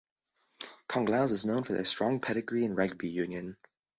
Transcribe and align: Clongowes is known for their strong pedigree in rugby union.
Clongowes 0.89 1.29
is 1.29 1.45
known 1.45 1.63
for 1.63 1.73
their 1.75 1.85
strong 1.85 2.19
pedigree 2.21 2.65
in 2.65 2.73
rugby 2.73 3.07
union. 3.09 3.55